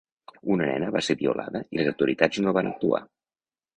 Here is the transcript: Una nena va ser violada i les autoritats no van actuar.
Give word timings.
Una 0.53 0.69
nena 0.69 0.87
va 0.95 1.01
ser 1.09 1.17
violada 1.19 1.63
i 1.75 1.81
les 1.81 1.91
autoritats 1.93 2.43
no 2.47 2.55
van 2.59 2.71
actuar. 2.71 3.03